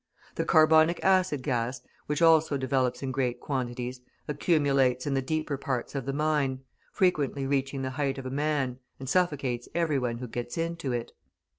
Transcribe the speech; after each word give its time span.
The 0.33 0.45
carbonic 0.45 0.99
acid 1.03 1.43
gas, 1.43 1.83
which 2.07 2.23
also 2.23 2.57
develops 2.57 3.03
in 3.03 3.11
great 3.11 3.39
quantities, 3.39 4.01
accumulates 4.27 5.05
in 5.05 5.13
the 5.13 5.21
deeper 5.21 5.57
parts 5.57 5.93
of 5.93 6.07
the 6.07 6.11
mine, 6.11 6.61
frequently 6.91 7.45
reaching 7.45 7.83
the 7.83 7.91
height 7.91 8.17
of 8.17 8.25
a 8.25 8.31
man, 8.31 8.79
and 8.99 9.07
suffocates 9.07 9.69
every 9.75 9.99
one 9.99 10.17
who 10.17 10.27
gets 10.27 10.57
into 10.57 10.91
it. 10.91 11.11